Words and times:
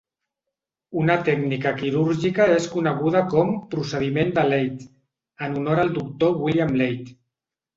Una 1.01 1.17
tècnica 1.27 1.73
quirúrgica 1.81 2.47
és 2.55 2.65
coneguda 2.77 3.21
com 3.35 3.53
"procediment 3.75 4.33
de 4.39 4.47
Ladd" 4.49 4.89
en 5.49 5.61
honor 5.61 5.83
al 5.85 5.97
Doctor 6.01 6.37
William 6.47 6.75
Ladd. 6.83 7.15